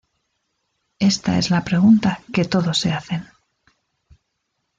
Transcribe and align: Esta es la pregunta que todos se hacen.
Esta 0.97 1.37
es 1.37 1.51
la 1.51 1.63
pregunta 1.63 2.23
que 2.33 2.43
todos 2.43 2.75
se 2.79 2.91
hacen. 2.91 3.27